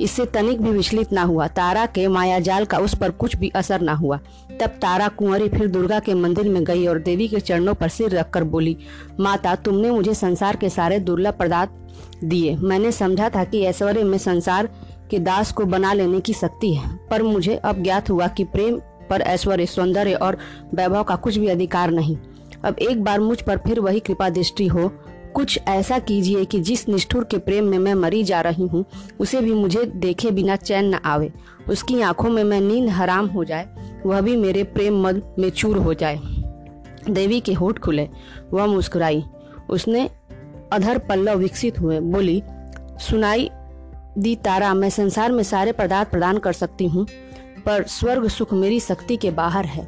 इससे 0.00 0.24
तनिक 0.24 0.60
भी 0.62 0.70
विचलित 0.70 1.12
ना 1.12 1.22
हुआ। 1.22 1.46
तारा 1.48 1.84
के 1.86 2.06
मायाजाल 2.08 2.64
का 2.64 2.78
उस 2.78 2.94
पर 2.94 3.10
कुछ 3.10 3.36
भी 3.36 3.48
असर 3.48 3.80
ना 3.80 3.92
हुआ। 3.92 4.18
तब 4.60 4.70
तारा 4.82 5.08
कुंवरी 5.08 5.48
फिर 5.48 5.66
दुर्गा 5.68 5.98
के 5.98 6.14
मंदिर 6.14 6.48
में 6.48 6.62
गई 6.64 6.86
और 6.86 6.98
देवी 6.98 7.28
के 7.28 7.40
चरणों 7.40 7.74
पर 7.74 7.88
सिर 7.88 8.10
रखकर 8.10 8.44
बोली, 8.44 8.76
माता, 9.20 9.54
तुमने 9.54 9.90
मुझे 9.90 10.14
संसार 10.14 10.56
के 10.56 10.68
सारे 10.68 10.98
दुर्लभ 10.98 11.34
पदार्थ 11.40 12.24
दिए। 12.24 12.56
मैंने 12.56 12.92
समझा 12.92 13.28
था 13.28 13.44
कि 13.44 13.62
ऐश्वर्य 13.62 14.04
में 14.04 14.18
संसार 14.18 14.68
के 15.10 15.18
दास 15.18 15.52
को 15.52 15.64
बना 15.64 15.92
लेने 15.92 16.20
की 16.20 16.32
शक्ति 16.32 16.74
है, 16.74 16.94
पर 17.10 17.22
मुझे 17.22 17.56
अब 17.56 17.82
ज्ञात 17.82 18.10
हुआ 18.10 18.26
कि 18.28 18.44
प्रेम 18.44 18.80
पर 19.10 19.20
ऐश्वर्य, 19.20 19.66
सौंदर्य 19.66 20.14
और 20.14 20.38
वैभव 20.74 21.02
का 21.02 21.16
कुछ 21.16 21.36
भी 21.36 21.48
अधिकार 21.48 21.90
नहीं। 21.90 22.16
अब 22.64 22.78
एक 22.78 23.02
बार 23.04 23.20
मुझ 23.20 23.40
पर 23.42 23.58
फिर 23.58 23.80
वही 23.80 24.00
कृपा 24.00 24.28
दृष्टि 24.28 24.66
हो 24.66 24.90
कुछ 25.36 25.58
ऐसा 25.68 25.98
कीजिए 25.98 26.44
कि 26.44 26.60
जिस 26.60 26.88
निष्ठुर 26.88 27.24
के 27.24 27.38
प्रेम 27.38 27.64
में 27.64 27.78
मैं 27.78 27.94
मरी 27.94 28.24
जा 28.24 28.40
रही 28.40 28.66
हूँ, 28.66 28.84
उसे 29.20 29.40
भी 29.40 29.54
मुझे 29.54 29.84
देखे 29.84 30.30
बिना 30.30 30.56
चैन 30.56 30.84
न 30.84 30.94
आवे। 30.94 31.32
उसकी 31.68 32.00
आँखों 32.00 32.30
में 32.30 32.44
मैं 32.44 32.60
नींद 32.60 32.88
हराम 32.88 33.26
हो 33.26 33.44
जाए, 33.44 33.66
वह 34.06 34.20
भी 34.20 34.36
मेरे 34.36 34.64
प्रेम 34.64 35.02
मद 35.02 35.34
में 35.38 35.50
चूर 35.50 35.76
हो 35.76 35.94
जाए। 35.94 36.18
देवी 37.10 37.40
के 37.40 37.52
होठ 37.52 37.78
खुले, 37.78 38.08
वह 38.52 38.66
मुस्कुराई। 38.66 39.24
उसने 39.70 40.10
अधर 40.72 40.98
पल्लव 40.98 41.38
विकसित 41.38 41.80
हुए, 41.80 42.00
बोली, 42.00 42.42
सुनाई 43.00 43.50
दी 44.18 44.36
तारा, 44.36 44.74
मैं 44.74 44.90
संसार 44.90 45.32
में 45.32 45.42
सारे 45.42 45.72
पदार्थ 45.72 46.10
प्रदान 46.10 46.38
कर 46.38 46.52
सकती 46.52 46.86
हूँ, 46.86 47.06
पर 47.66 47.82
स्वर्ग 47.82 48.28
सुख 48.28 48.52
मेरी 48.52 48.80
शक्ति 48.80 49.16
के 49.16 49.30
बाहर 49.30 49.64
है। 49.64 49.84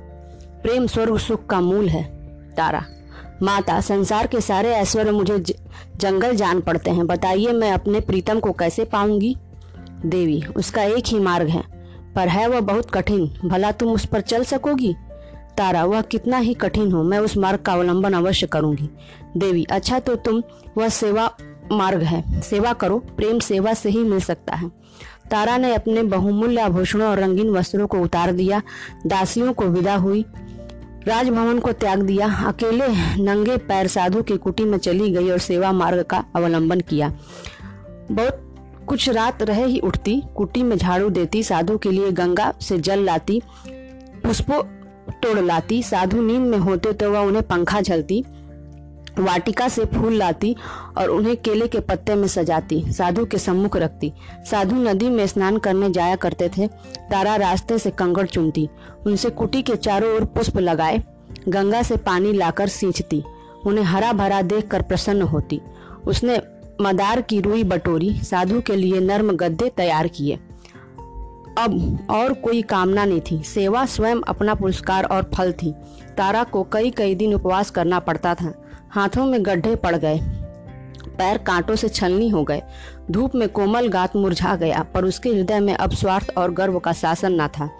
प्रेम 0.62 0.86
स्वर्ग 0.86 1.18
सुख 1.18 1.46
का 1.46 1.60
मूल 1.60 1.88
है, 1.88 2.04
तारा। 2.56 2.84
माता, 3.42 3.80
संसार 3.80 4.26
के 4.26 4.40
सारे 4.40 4.70
ऐश्वर्य 4.70 5.10
मुझे 5.10 5.38
जंगल 5.96 6.34
जान 6.36 6.60
पड़ते 6.60 6.90
हैं। 6.90 7.06
बताइए 7.06 7.52
मैं 7.52 7.72
अपने 7.72 8.00
प्रीतम 8.00 8.40
को 8.40 8.52
कैसे 8.52 8.84
पाऊँगी? 8.84 9.36
देवी, 10.06 10.44
उसका 10.56 10.82
एक 10.82 11.06
ही 11.06 11.18
मार्ग 11.18 11.48
है, 11.48 11.62
पर 12.14 12.28
है 12.28 12.48
वह 12.48 12.60
बहुत 12.60 12.90
कठिन। 12.90 13.48
भला 13.48 13.72
तुम 13.72 13.92
उस 13.92 14.06
पर 14.06 14.20
चल 14.20 14.44
सकोगी? 14.44 14.94
तारा, 15.58 15.84
वह 15.84 16.00
कितना 16.00 16.38
ही 16.38 16.54
कठिन 16.54 16.92
हो, 16.92 17.02
मैं 17.02 17.18
उस 17.18 17.36
मार्ग 17.36 17.58
का 17.58 17.72
अवलंबन 17.72 18.12
अवश्य 18.12 18.46
करूँगी। 18.46 18.90
देवी 19.36 19.66
अच्छा 19.70 19.98
तो 19.98 20.16
तुम, 20.16 20.42
वह 20.78 20.88
सेवा 20.88 21.30
मार्ग 21.72 22.02
है। 22.02 22.40
सेवा 22.40 22.72
करो, 22.72 22.98
प्रेम 22.98 23.38
सेवा 23.38 23.74
से 23.74 23.90
ही 23.90 23.98
मिल 23.98 24.20
सकता 24.20 24.54
है। 24.54 24.68
तारा 25.30 25.56
ने 25.56 25.74
अपने 25.74 26.02
बहुमूल्य 26.02 26.60
आभूषणों 26.60 27.08
और 27.08 27.18
रंगीन 27.18 27.50
वस्त्रों 27.50 27.86
को 27.86 27.98
उतार 27.98 28.32
दिया, 28.32 28.62
दासियों 29.06 29.52
को 29.52 29.64
विदा 29.64 29.94
हुई। 29.94 30.24
राजभवन 31.06 31.58
को 31.58 31.72
त्याग 31.72 32.02
दिया। 32.02 32.26
अकेले 32.46 32.88
नंगे 33.22 33.56
पैर 33.58 33.86
साधु 33.86 34.22
की 34.22 34.36
कुटी 34.36 34.64
में 34.64 34.78
चली 34.78 35.10
गई 35.10 35.30
और 35.30 35.38
सेवा 35.38 35.72
मार्ग 35.72 36.02
का 36.02 36.24
अवलंबन 36.36 36.80
किया। 36.80 37.08
बहुत 38.12 38.44
कुछ 38.86 39.08
रात 39.08 39.42
रहे 39.42 39.64
ही 39.64 39.78
उठती। 39.78 40.22
कुटी 40.36 40.62
में 40.62 40.76
झाड़ू 40.76 41.08
देती, 41.10 41.42
साधु 41.42 41.78
के 41.78 41.90
लिए 41.90 42.10
गंगा 42.12 42.52
से 42.60 42.78
जल 42.78 43.04
लाती, 43.04 43.40
पुष्पों 44.24 44.62
तोड़ 45.12 45.38
लाती। 45.38 45.82
साधु 45.82 46.22
नींद 46.22 46.42
में 46.42 46.58
होते 46.58 46.92
तो 46.92 47.10
वह 47.10 47.18
उन्हें 47.18 47.42
पंखा 47.42 47.80
झलती। 47.80 48.24
वाटिका 49.18 49.68
से 49.68 49.84
फूल 49.84 50.14
लाती 50.14 50.56
और 50.98 51.08
उन्हें 51.08 51.36
केले 51.36 51.68
के 51.68 51.80
पत्ते 51.80 52.14
में 52.14 52.28
सजाती, 52.28 52.84
साधु 52.88 53.24
के 53.24 53.38
सम्मुख 53.38 53.76
रखती। 53.76 54.12
साधु 54.50 54.76
नदी 54.76 55.10
में 55.10 55.26
स्नान 55.26 55.58
करने 55.58 55.90
जाया 55.90 56.16
करते 56.16 56.48
थे, 56.48 56.66
तारा 57.10 57.36
रास्ते 57.36 57.78
से 57.78 57.90
कंगड़ 57.90 58.26
चुनती 58.26 58.68
उनसे 59.06 59.30
कुटी 59.30 59.62
के 59.62 59.76
चारों 59.76 60.14
ओर 60.14 60.24
पुष्प 60.24 60.58
लगाए, 60.58 61.02
गंगा 61.48 61.82
से 61.82 61.96
पानी 61.96 62.32
लाकर 62.32 62.68
सींचती, 62.68 63.24
उन्हें 63.66 63.84
हरा 63.84 64.12
भरा 64.12 64.42
देख 64.42 64.68
कर 64.68 64.82
प्रसन्न 64.82 65.22
होती। 65.22 65.60
उसने 66.06 66.40
मदार 66.80 67.20
की 67.20 67.40
रुई 67.40 67.64
बटोरी, 67.64 68.20
साधु 68.22 68.60
के 68.60 68.76
लिए 68.76 69.00
नर्म 69.00 69.32
गद्दे 69.32 69.68
तैयार 69.68 70.08
किए। 70.08 70.38
अब 71.58 71.98
और 72.10 72.32
कोई 72.32 72.62
कामना 72.62 73.04
नहीं 73.04 73.20
थी। 73.20 73.42
सेवा 73.42 73.86
स्वयं 73.86 74.16
अपना 74.28 74.54
पुरस्कार 74.54 75.04
और 75.04 75.30
फल 75.34 75.52
थी। 75.52 75.74
तारा 76.16 76.44
को 76.44 76.62
कई 76.72 76.90
कई 76.90 77.14
दिन 77.14 77.34
उपवास 77.34 77.70
करना 77.70 77.98
पड़ता 77.98 78.34
था। 78.34 78.67
हाथों 78.90 79.26
में 79.26 79.44
गड्ढे 79.46 79.74
पड़ 79.76 79.96
गए। 79.96 80.20
पैर 81.18 81.38
कांटों 81.38 81.76
से 81.76 81.88
छलनी 81.88 82.28
हो 82.28 82.42
गए। 82.44 82.62
धूप 83.10 83.34
में 83.34 83.48
कोमल 83.48 83.88
गात 83.88 84.16
मुरझा 84.16 84.54
गया, 84.56 84.82
पर 84.84 85.04
उसके 85.04 85.28
हृदय 85.28 85.60
में 85.60 85.74
अब 85.74 85.92
स्वार्थ 85.92 86.32
और 86.38 86.52
गर्व 86.52 86.78
का 86.78 86.92
शासन 86.94 87.40
न 87.40 87.48
था। 87.48 87.70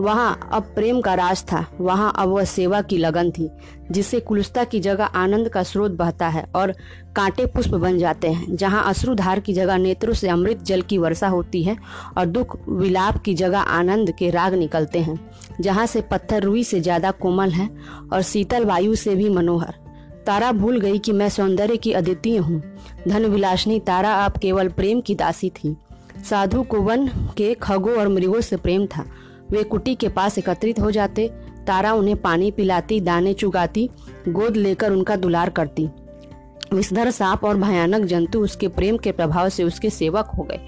वहाँ 0.00 0.48
अब 0.52 0.62
प्रेम 0.74 1.00
का 1.00 1.14
राज 1.14 1.42
था। 1.42 1.64
वहाँ 1.80 2.12
अब 2.18 2.28
वह 2.28 2.44
सेवा 2.44 2.80
की 2.82 2.96
लगन 2.96 3.30
थी, 3.30 3.48
जिससे 3.90 4.20
कुलस्ता 4.20 4.64
की 4.64 4.80
जगह 4.80 5.04
आनंद 5.04 5.48
का 5.48 5.62
स्रोत 5.62 5.90
बहता 5.90 6.28
है 6.28 6.44
और 6.54 6.72
कांटे 7.16 7.46
पुष्प 7.46 7.74
बन 7.74 7.98
जाते 7.98 8.28
हैं, 8.28 8.56
जहाँ 8.56 8.84
अश्रुधार 8.84 9.40
की 9.40 9.52
जगह 9.52 9.78
नेत्रों 9.78 10.14
से 10.14 10.28
अमृत 10.28 10.62
जल 10.62 10.82
की 10.82 10.98
वर्षा 10.98 11.28
होती 11.28 11.62
है 11.62 11.76
और 12.18 12.26
दुख 12.26 12.56
विलाप 12.68 13.20
की 13.22 13.34
जगह 13.34 13.58
आनंद 13.58 14.12
के 14.12 14.30
राग 14.30 14.54
निकलते 14.54 14.98
हैं, 14.98 15.18
जहाँ 15.60 15.86
से 15.86 16.00
पत्थर 16.02 16.42
रुई 16.42 16.64
से 16.64 16.80
ज़्यादा 16.80 17.10
कोमल 17.12 17.50
है 17.50 17.68
और 18.12 18.22
शीतल 18.22 18.64
वायु 18.64 18.94
से 18.94 19.14
भी 19.14 19.28
मनोहर। 19.28 19.74
तारा 20.26 20.52
भूल 20.52 20.80
गई 20.80 20.98
कि 20.98 21.12
मैं 21.12 21.28
सौंदर्य 21.28 21.76
की 21.76 21.92
अद्वितीय 21.92 22.38
हूँ। 22.38 22.62
धन 23.08 23.24
विलासनी 23.24 23.80
तारा 23.80 24.14
आप 24.14 24.36
केवल 24.36 24.68
प्रेम 24.68 25.00
की 25.00 25.14
दासी 25.14 25.50
थी। 25.50 25.76
साधु 26.30 26.62
को 26.62 26.80
वन 26.80 27.06
के 27.36 27.54
खगों 27.54 27.96
और 27.96 28.08
मृगों 28.08 28.40
से 28.40 28.56
प्रेम 28.56 28.86
था। 28.86 29.04
वे 29.50 29.62
कुटी 29.62 29.94
के 29.94 30.08
पास 30.08 30.38
एकत्रित 30.38 30.80
हो 30.80 30.90
जाते। 30.90 31.30
तारा 31.66 31.92
उन्हें 31.92 32.16
पानी 32.16 32.50
पिलाती, 32.50 33.00
दाने 33.00 33.32
चुगाती, 33.34 33.90
गोद 34.28 34.56
लेकर 34.56 34.92
उनका 34.92 35.16
दुलार 35.16 35.50
करती। 35.50 35.88
विषधर 36.72 37.10
सांप 37.10 37.44
और 37.44 37.56
भयानक 37.56 38.04
जंतु 38.04 38.40
उसके 38.40 38.68
प्रेम 38.68 38.96
के 38.96 39.12
प्रभाव 39.12 39.48
से 39.48 39.64
उसके 39.64 39.90
सेवक 39.90 40.26
हो 40.26 40.42
गए। 40.42 40.60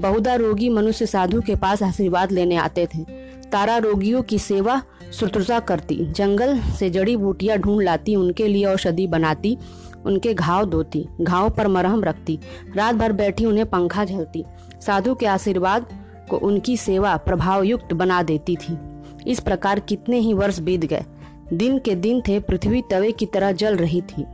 बहुधा 0.00 0.34
रोगी 0.34 0.68
मनुष्य 0.68 1.06
साधु 1.06 1.40
के 1.40 1.54
पास 1.54 1.82
आशीर्वाद 1.82 2.32
लेने 2.32 2.56
आते 2.56 2.86
थे। 2.86 3.04
तारा 3.52 3.76
रोगियों 3.76 4.22
की 4.22 4.38
सेवा 4.38 4.82
सुतुषा 5.20 5.60
करती। 5.60 6.12
जंगल 6.12 6.58
से 6.58 6.90
जड़ी 6.90 7.16
बूटियाँ 7.16 7.58
ढूंढ 7.58 7.82
लाती, 7.82 8.16
उनके 8.16 8.48
लिए 8.48 8.64
औषधि 8.64 9.06
बनाती, 9.06 9.58
उनके 10.06 10.34
घाव 10.34 10.64
धोती, 10.64 11.08
घाव 11.20 11.50
पर 11.50 11.68
मरहम 11.68 12.04
रखती। 12.04 12.38
रात 12.76 12.94
भर 12.94 13.12
बैठी 13.12 13.44
उन्हें 13.44 13.66
पंखा 13.66 14.04
झलती। 14.04 14.44
साधु 14.86 15.14
के 15.14 15.26
आशीर्वाद 15.26 15.86
को 16.30 16.36
उनकी 16.36 16.76
सेवा 16.76 17.16
प्रभाव 17.16 17.62
युक्त 17.62 17.92
बना 17.94 18.22
देती 18.22 18.56
थी। 18.56 18.78
इस 19.26 19.40
प्रकार 19.40 19.80
कितने 19.80 20.18
ही 20.18 20.34
वर्ष 20.34 20.58
बीत 20.58 20.84
गए। 20.84 21.04
दिन 21.52 21.78
के 21.78 21.94
दिन 21.94 22.20
थे, 22.20 22.40
पृथ्वी 22.40 22.82
तवे 22.90 23.12
की 23.12 23.26
तरह 23.26 23.52
जल 23.52 23.76
रही 23.76 24.00
थी। 24.00 24.24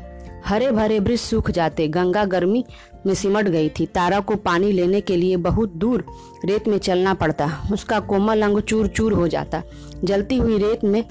हरे 0.46 0.70
भरे 0.70 0.98
वृक्ष 0.98 1.22
सूख 1.22 1.50
जाते। 1.50 1.88
गंगा 1.88 2.24
गर्मी 2.24 2.64
में 3.06 3.14
सिमट 3.14 3.48
गई 3.48 3.68
थी। 3.68 3.86
तारा 3.86 4.20
को 4.20 4.36
पानी 4.36 4.72
लेने 4.72 5.00
के 5.00 5.16
लिए 5.16 5.36
बहुत 5.36 5.72
दूर 5.74 6.04
रेत 6.44 6.68
में 6.68 6.78
चलना 6.78 7.14
पड़ता। 7.14 7.50
उसका 7.72 8.00
कोमल 8.00 8.42
अंग 8.42 8.60
चूर 8.60 8.86
चूर 8.86 9.12
हो 9.12 9.28
जाता। 9.28 9.62
जलती 10.04 10.36
हुई 10.36 10.58
रेत 10.58 10.84
में 10.84 11.02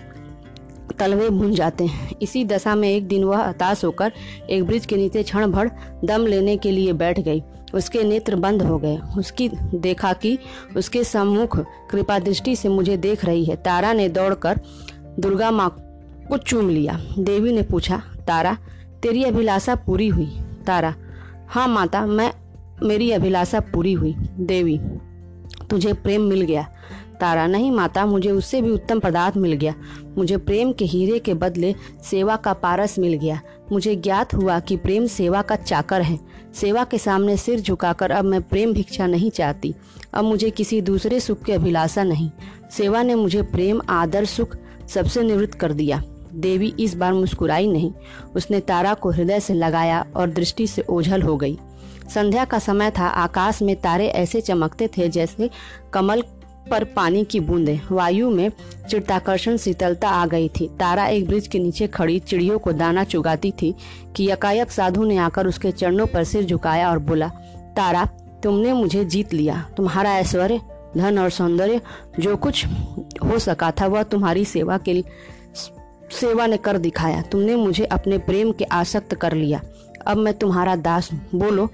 तलवे 0.99 1.29
भून 1.29 1.53
जाते 1.55 1.85
हैं। 1.85 2.09
इसी 2.21 2.43
दशा 2.45 2.75
में 2.75 2.89
एक 2.89 3.07
दिन 3.07 3.23
वह 3.23 3.43
हताश 3.43 3.83
होकर 3.85 4.11
एक 4.49 4.63
ब्रिज 4.63 4.85
के 4.85 4.95
नीचे 4.95 5.23
क्षण 5.23 5.51
भर 5.51 5.71
दम 6.05 6.25
लेने 6.25 6.57
के 6.57 6.71
लिए 6.71 6.93
बैठ 6.93 7.19
गई। 7.19 7.43
उसके 7.73 8.03
नेत्र 8.03 8.35
बंद 8.35 8.61
हो 8.61 8.77
गए। 8.77 8.97
उसकी 9.17 9.49
देखा 9.73 10.13
कि 10.13 10.37
उसके 10.77 11.03
सम्मुख 11.03 11.57
कृपा 11.91 12.19
दृष्टि 12.19 12.55
से 12.55 12.69
मुझे 12.69 12.97
देख 12.97 13.25
रही 13.25 13.45
है। 13.45 13.55
तारा 13.55 13.93
ने 13.93 14.07
दौड़कर 14.09 14.59
दुर्गा 15.19 15.51
माँ 15.51 15.69
को 16.29 16.37
चूम 16.37 16.69
लिया। 16.69 16.99
देवी 17.19 17.51
ने 17.51 17.61
पूछा, 17.61 18.01
तारा 18.27 18.57
तेरी 19.03 19.23
अभिलाषा 19.23 19.75
पूरी 19.75 20.07
हुई। 20.07 20.37
तारा 20.67 20.95
हाँ 21.49 21.67
माता, 21.67 22.05
मैं, 22.05 22.33
मेरी 22.83 23.11
अभिलाषा 23.11 23.59
पूरी 23.59 23.93
हुई। 23.93 24.15
देवी, 24.39 24.79
तुझे 25.69 25.93
प्रेम 25.93 26.21
मिल 26.21 26.41
गया। 26.41 26.69
तारा, 27.19 27.47
नहीं 27.47 27.71
माता, 27.71 28.05
मुझे 28.05 28.31
उससे 28.31 28.61
भी 28.61 28.69
उत्तम 28.69 28.99
पदार्थ 28.99 29.37
मिल 29.37 29.53
गया। 29.53 29.75
मुझे 30.17 30.37
प्रेम 30.37 30.71
के 30.71 30.85
हीरे 30.85 31.19
के 31.19 31.33
बदले 31.33 31.75
सेवा 32.03 32.35
का 32.35 32.53
पारस 32.53 32.99
मिल 32.99 33.13
गया। 33.13 33.41
मुझे 33.71 33.95
ज्ञात 33.95 34.33
हुआ 34.33 34.59
कि 34.59 34.77
प्रेम 34.77 35.05
सेवा 35.05 35.41
का 35.41 35.55
चाकर 35.55 36.01
है। 36.01 36.19
सेवा 36.53 36.83
के 36.83 36.97
सामने 36.97 37.37
सिर 37.37 37.59
झुकाकर 37.59 38.11
अब 38.11 38.25
मैं 38.25 38.41
प्रेम 38.41 38.73
भिक्षा 38.73 39.07
नहीं 39.07 39.31
चाहती। 39.31 39.75
अब 40.13 40.23
मुझे 40.23 40.49
किसी 40.49 40.81
दूसरे 40.81 41.19
सुख 41.19 41.43
की 41.43 41.51
अभिलाषा 41.51 42.03
नहीं। 42.03 42.31
सेवा 42.71 43.03
ने 43.03 43.15
मुझे 43.15 43.41
प्रेम, 43.41 43.81
आदर, 43.89 44.25
सुख 44.25 44.57
सबसे 44.89 45.23
निवृत्त 45.23 45.53
कर 45.53 45.73
दिया। 45.73 46.03
देवी 46.35 46.73
इस 46.79 46.95
बार 46.95 47.13
मुस्कुराई 47.13 47.67
नहीं। 47.67 47.91
उसने 48.35 48.59
तारा 48.59 48.93
को 48.93 49.11
हृदय 49.11 49.39
से 49.39 49.53
लगाया 49.53 50.05
और 50.15 50.29
दृष्टि 50.29 50.67
से 50.67 50.81
ओझल 50.81 51.21
हो 51.21 51.37
गई। 51.37 51.59
संध्या 52.13 52.45
का 52.45 52.59
समय 52.59 52.91
था। 52.91 53.07
आकाश 53.07 53.61
में 53.61 53.75
तारे 53.75 54.07
ऐसे 54.07 54.41
चमकते 54.41 54.87
थे 54.87 55.09
जैसे 55.09 55.49
कमल 55.93 56.23
पर 56.71 56.83
पानी 56.83 57.23
की 57.23 57.39
बूंदें। 57.39 57.79
वायु 57.91 58.29
में 58.29 58.51
चिड़ताकर्षण 58.89 59.57
शीतलता 59.57 60.09
आ 60.09 60.25
गई 60.25 60.49
थी। 60.49 60.67
तारा 60.79 61.05
एक 61.05 61.27
ब्रिज 61.27 61.47
के 61.47 61.59
नीचे 61.59 61.87
खड़ी 61.87 62.19
चिड़ियों 62.19 62.59
को 62.59 62.71
दाना 62.71 63.03
चुगाती 63.03 63.51
थी 63.51 63.75
कि 64.15 64.31
यकायक 64.31 64.71
साधु 64.71 65.03
ने 65.03 65.17
आकर 65.17 65.47
उसके 65.47 65.71
चरणों 65.71 66.05
पर 66.05 66.23
सिर 66.23 66.43
झुकाया 66.43 66.91
और 66.91 66.99
बोला, 66.99 67.27
तारा, 67.75 68.05
तुमने 68.43 68.73
मुझे 68.73 69.05
जीत 69.05 69.33
लिया। 69.33 69.69
तुम्हारा 69.77 70.17
ऐश्वर्य, 70.17 70.61
धन 70.97 71.19
और 71.19 71.29
सौंदर्य, 71.29 71.81
जो 72.19 72.35
कुछ 72.37 72.65
हो 73.23 73.39
सका 73.39 73.71
था, 73.71 73.87
वह 73.87 74.03
तुम्हारी 74.03 74.45
सेवा 74.45 74.77
के 74.77 75.03
सेवा 76.13 76.47
ने 76.47 76.57
कर 76.57 76.77
दिखाया। 76.77 77.21
तुमने 77.21 77.55
मुझे 77.55 77.85
अपने 77.85 78.17
प्रेम 78.17 78.51
के 78.51 78.63
आसक्त 78.63 79.15
कर 79.15 79.33
लिया। 79.33 79.61
अब 80.07 80.17
मैं 80.17 80.33
तुम्हारा 80.33 80.75
दास 80.75 81.11
हूँ। 81.13 81.21
बोलो, 81.35 81.69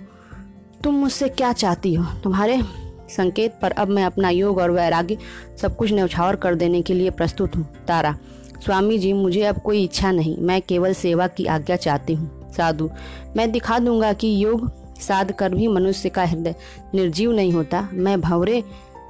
तुम 0.84 0.96
मुझसे 0.96 1.30
क्या 1.30 1.54
चाहती 1.54 1.94
हो? 1.94 2.06
तुम्हारे 2.24 2.62
संकेत 3.10 3.54
पर 3.62 3.72
अब 3.72 3.88
मैं 3.88 4.04
अपना 4.06 4.30
योग 4.30 4.58
और 4.58 4.72
वैराग्य 4.72 5.18
सब 5.62 5.76
कुछ 5.76 5.94
न्यौछावर 5.94 6.36
कर 6.36 6.56
देने 6.56 6.82
के 6.82 6.94
लिए 6.94 7.10
प्रस्तुत 7.10 7.56
हूँ। 7.56 7.68
तारा, 7.88 8.18
स्वामी 8.66 8.98
जी, 8.98 9.14
मुझे 9.14 9.44
अब 9.44 9.62
कोई 9.62 9.84
इच्छा 9.84 10.12
नहीं। 10.12 10.38
मैं 10.38 10.62
केवल 10.62 10.94
सेवा 10.94 11.28
की 11.28 11.46
आज्ञा 11.46 11.76
चाहती 11.76 12.14
हूँ। 12.14 12.54
साधु, 12.54 12.90
मैं 13.38 13.52
दिखा 13.52 13.80
दूँगा 13.80 14.14
कि 14.14 14.44
योग 14.44 14.72
साध 15.00 15.32
कर 15.32 15.54
भी 15.54 15.68
मनुष्य 15.68 16.10
का 16.10 16.24
हृदय 16.24 16.56
निर्जीव 16.96 17.32
नहीं 17.32 17.52
होता। 17.52 17.88
मैं 17.94 18.22
भवरे 18.22 18.64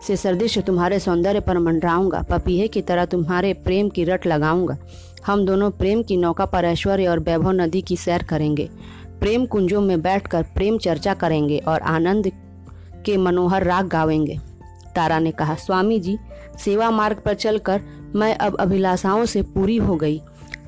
से 0.08 0.16
सर्दिश 0.16 0.58
तुम्हारे 0.58 1.00
सौंदर्य 1.00 1.40
पर 1.40 1.58
मंडराऊँगा। 1.58 2.22
पपीहे 2.22 2.68
की 2.68 2.82
तरह 2.82 3.06
तुम्हारे 3.06 3.54
प्रेम 3.54 3.90
की 3.90 4.04
रट 4.04 4.28
लगाऊँगा। 4.28 4.78
हम 5.26 5.46
दोनों 5.46 5.72
प्रेम 5.72 6.04
की 6.04 6.18
नौका 6.18 6.46
पर 6.46 6.66
ऐश्वर्य 6.66 7.08
और 7.08 7.20
वैभव 7.20 7.52
नदी 7.52 7.82
की 7.82 7.98
सैर 7.98 8.24
करेंगे। 8.24 8.70
प्रेम 9.20 9.46
कुंजों 9.46 9.82
में 9.82 10.02
बैठकर 10.02 10.44
प्रेम 10.44 10.78
चर्चा 10.78 11.14
करेंगे 11.14 11.58
और 11.58 11.82
आनंद 11.82 12.32
के 13.06 13.18
मनोहर 13.18 13.64
राग 13.64 13.88
गावेंगे। 13.88 14.40
तारा 14.96 15.20
ने 15.20 15.32
कहा, 15.32 15.56
स्वामी 15.56 16.00
जी, 16.00 16.18
सेवा 16.60 16.92
मार्ग 16.92 17.18
पर 17.18 17.34
चलकर 17.34 17.82
मैं 18.16 18.36
अब 18.36 18.56
अभिलाषाओं 18.56 19.26
से 19.26 19.42
पूरी 19.42 19.78
हो 19.78 19.96
गई। 19.96 20.22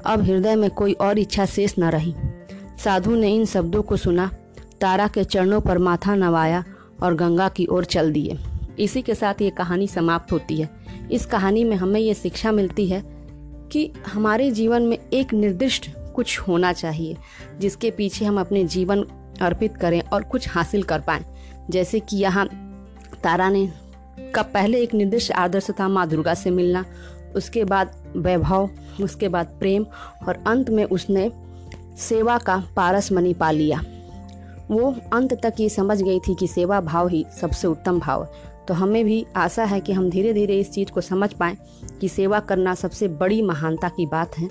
अब 0.05 0.21
हृदय 0.21 0.55
में 0.55 0.69
कोई 0.69 0.93
और 0.93 1.19
इच्छा 1.19 1.45
शेष 1.45 1.73
न 1.79 1.83
रही। 1.83 2.15
साधु 2.83 3.15
ने 3.15 3.35
इन 3.35 3.45
शब्दों 3.45 3.81
को 3.81 3.97
सुना, 3.97 4.31
तारा 4.81 5.07
के 5.07 5.23
चरणों 5.23 5.61
पर 5.61 5.77
माथा 5.77 6.15
नवाया 6.15 6.63
और 7.03 7.15
गंगा 7.15 7.49
की 7.49 7.65
ओर 7.65 7.85
चल 7.85 8.11
दिए। 8.11 8.37
इसी 8.79 9.01
के 9.01 9.15
साथ 9.15 9.41
ये 9.41 9.49
कहानी 9.49 9.87
समाप्त 9.87 10.31
होती 10.31 10.61
है। 10.61 10.69
इस 11.11 11.25
कहानी 11.25 11.63
में 11.63 11.75
हमें 11.75 11.99
ये 11.99 12.13
शिक्षा 12.13 12.51
मिलती 12.51 12.87
है 12.87 13.10
कि 13.71 13.93
हमारे 14.07 14.51
जीवन 14.51 14.81
में 14.81 14.97
एक 15.13 15.33
निर्दिष्ट 15.33 15.89
कुछ 16.15 16.39
होना 16.39 16.73
चाहिए, 16.73 17.17
जिसके 17.59 17.91
पीछे 17.91 18.25
हम 18.25 18.39
अपने 18.39 18.63
जीवन 18.63 19.05
अर्पित 19.41 19.77
करें 19.77 20.01
और 20.01 20.23
कुछ 20.23 20.49
हासिल 20.49 20.83
कर 20.83 20.99
पाएँ। 20.99 21.25
जैसे 21.69 21.99
कि 21.99 22.17
यहाँ 22.17 22.47
तारा 23.23 23.49
ने 23.49 23.71
का 24.35 24.41
पहले 24.41 24.81
एक 24.81 24.93
निर्दिष्ट 24.93 25.31
आदर्श 25.31 25.67
था 25.71 25.87
माँ 25.87 26.07
दुर्गा 26.07 26.33
से 26.33 26.49
मिलना, 26.49 26.85
उसके 27.35 27.63
बाद 27.63 28.13
वैभव, 28.17 28.69
उसके 29.03 29.27
बाद 29.27 29.47
प्रेम 29.59 29.85
और 30.27 30.43
अंत 30.47 30.69
में 30.69 30.83
उसने 30.83 31.31
सेवा 31.97 32.37
का 32.37 32.63
पारस 32.75 33.11
मनी 33.11 33.33
पा 33.33 33.51
लिया। 33.51 33.81
वो 34.71 34.95
अंत 35.13 35.33
तक 35.33 35.53
ये 35.59 35.69
समझ 35.69 36.01
गई 36.01 36.19
थी 36.19 36.35
कि 36.35 36.47
सेवा 36.47 36.81
भाव 36.81 37.07
ही 37.07 37.25
सबसे 37.41 37.67
उत्तम 37.67 37.99
भाव 37.99 38.23
है। 38.23 38.49
तो 38.67 38.73
हमें 38.73 39.05
भी 39.05 39.25
आशा 39.35 39.63
है 39.63 39.79
कि 39.79 39.93
हम 39.93 40.09
धीरे 40.09 40.33
धीरे 40.33 40.59
इस 40.59 40.71
चीज़ 40.71 40.91
को 40.91 41.01
समझ 41.01 41.33
पाएँ 41.33 41.57
कि 42.01 42.09
सेवा 42.09 42.39
करना 42.41 42.73
सबसे 42.75 43.07
बड़ी 43.07 43.41
महानता 43.41 43.89
की 43.89 44.05
बात 44.05 44.37
है 44.37 44.47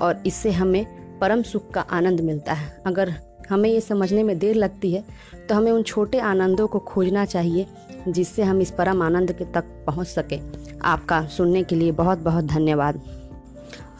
और 0.00 0.22
इससे 0.26 0.50
हमें 0.52 0.84
परम 1.18 1.42
सुख 1.42 1.70
का 1.70 1.80
आनंद 1.90 2.20
मिलता 2.20 2.52
है। 2.52 2.82
अगर 2.86 3.14
हमें 3.50 3.68
ये 3.70 3.80
समझने 3.80 4.22
में 4.22 4.38
देर 4.38 4.54
लगती 4.56 4.92
है 4.92 5.04
तो 5.48 5.54
हमें 5.54 5.70
उन 5.72 5.82
छोटे 5.82 6.18
आनंदों 6.20 6.66
को 6.66 6.78
खोजना 6.80 7.24
चाहिए, 7.24 7.66
जिससे 8.08 8.42
हम 8.42 8.60
इस 8.60 8.70
परम 8.70 9.02
आनंद 9.02 9.32
के 9.32 9.44
तक 9.44 9.64
पहुँच 9.86 10.06
सके। 10.06 10.38
आपका 10.84 11.24
सुनने 11.26 11.62
के 11.62 11.76
लिए 11.76 11.92
बहुत 11.92 12.18
बहुत 12.18 12.44
धन्यवाद। 12.46 13.00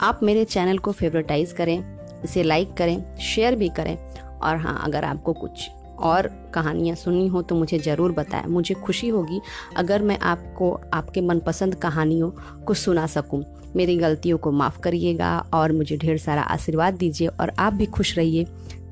आप 0.00 0.20
मेरे 0.22 0.44
चैनल 0.46 0.78
को 0.78 0.92
फेवरेटाइज 0.92 1.52
करें, 1.52 2.22
इसे 2.24 2.42
लाइक 2.42 2.74
करें, 2.74 3.16
शेयर 3.18 3.56
भी 3.56 3.68
करें 3.70 3.96
और 4.38 4.56
हाँ 4.56 4.80
अगर 4.84 5.04
आपको 5.04 5.32
कुछ 5.34 5.68
और 5.98 6.26
कहानियाँ 6.54 6.96
सुननी 6.96 7.26
हो 7.26 7.42
तो 7.42 7.54
मुझे 7.54 7.78
ज़रूर 7.78 8.12
बताएँ। 8.12 8.46
मुझे 8.46 8.74
खुशी 8.74 9.08
होगी 9.08 9.40
अगर 9.76 10.02
मैं 10.02 10.18
आपको, 10.18 10.80
आपके 10.94 11.20
मनपसंद 11.20 11.74
कहानियों 11.74 12.30
को 12.66 12.74
सुना 12.74 13.06
सकूँ। 13.06 13.44
मेरी 13.76 13.96
गलतियों 13.96 14.38
को 14.38 14.50
माफ़ 14.52 14.80
करिएगा 14.80 15.38
और 15.54 15.72
मुझे 15.72 15.96
ढेर 15.96 16.18
सारा 16.18 16.42
आशीर्वाद 16.42 16.94
दीजिए 16.94 17.28
और 17.28 17.52
आप 17.58 17.72
भी 17.72 17.86
खुश 17.86 18.16
रहिए। 18.18 18.44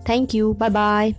थैंक 0.09 0.35
यू 0.35 0.53
बाय 0.53 0.71
बाय 0.71 1.15